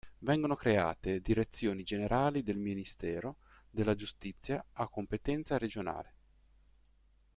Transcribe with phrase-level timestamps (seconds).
[0.21, 3.35] Vengono create direzioni generali del Ministero
[3.69, 6.15] della giustizia a competenza regionale.